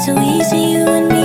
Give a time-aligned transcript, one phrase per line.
[0.00, 1.19] So easy, you and me.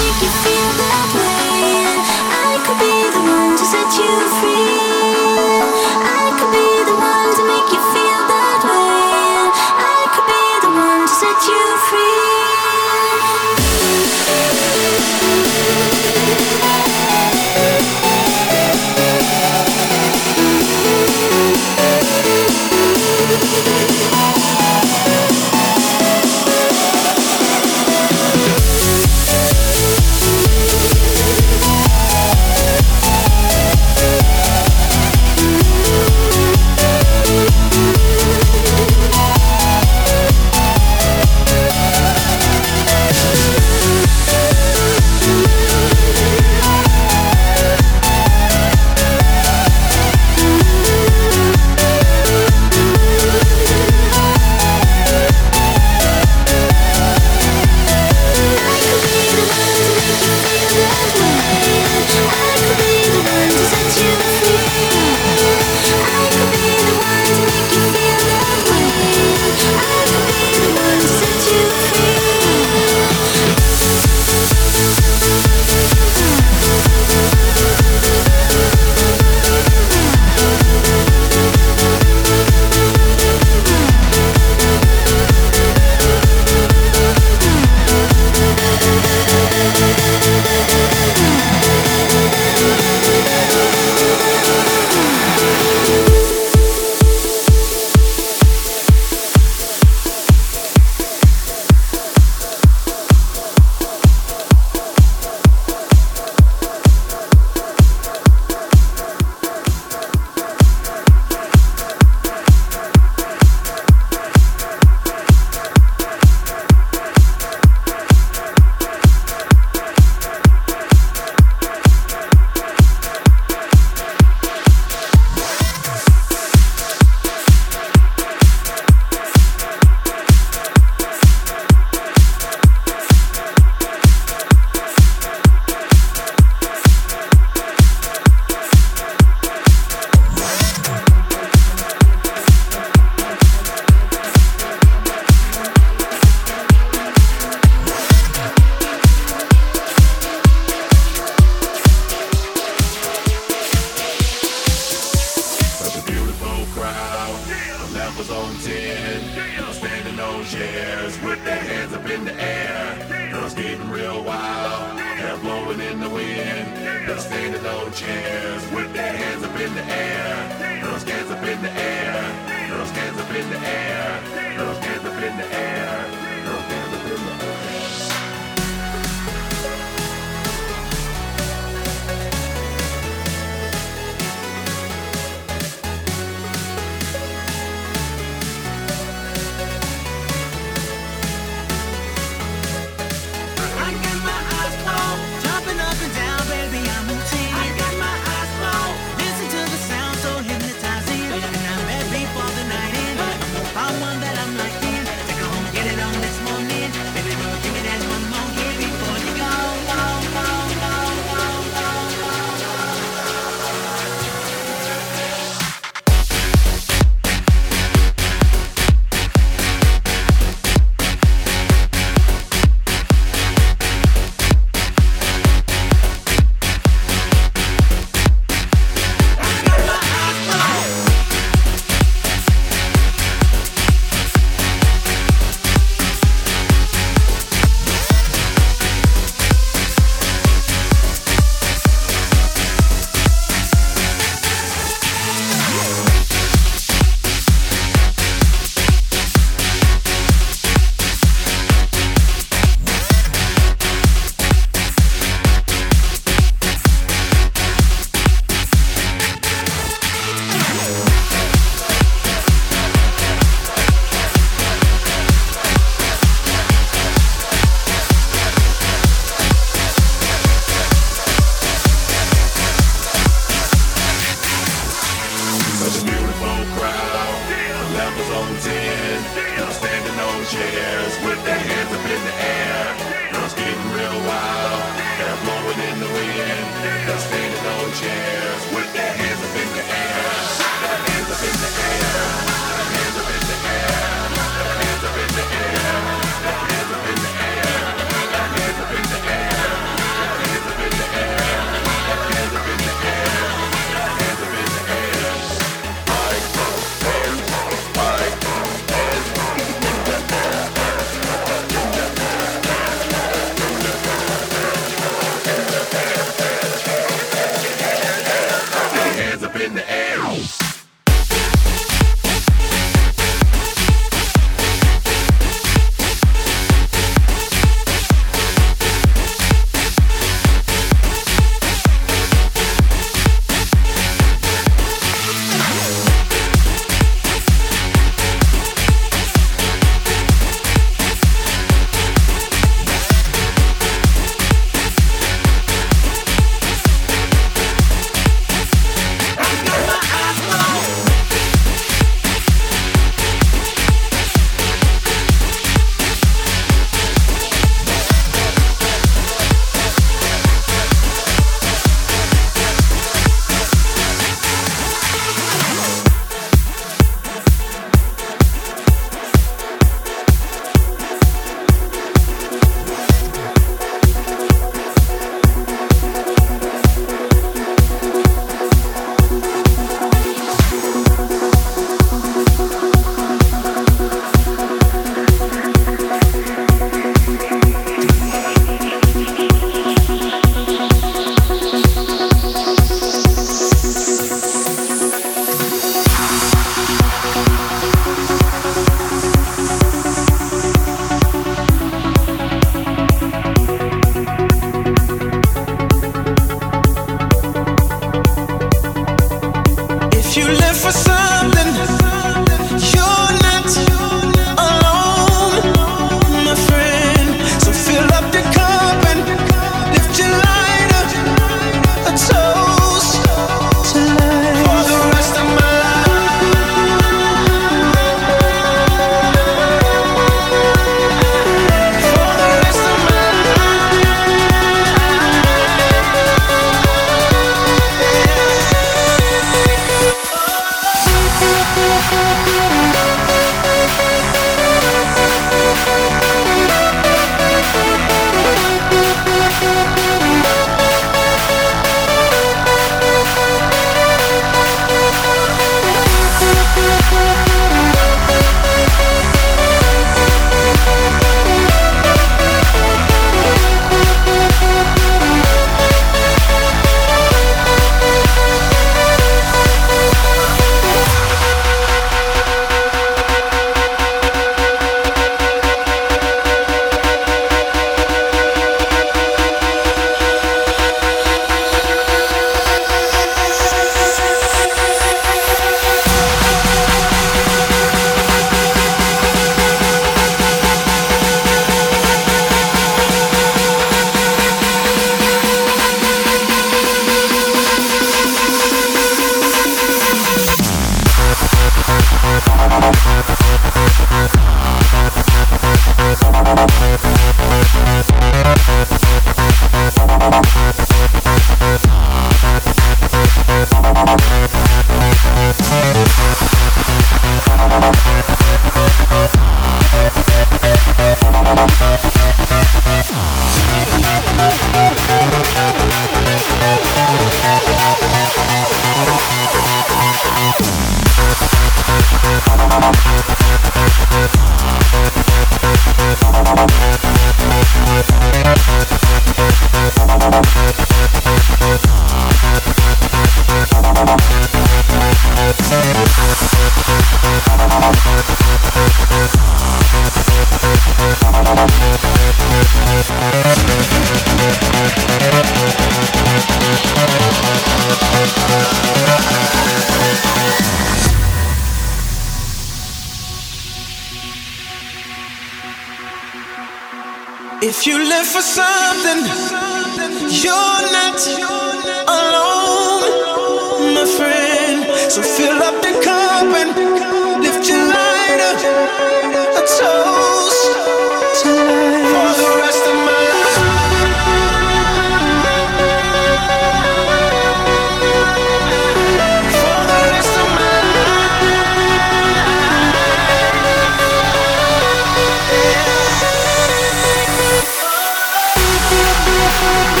[599.61, 600.00] Yeah.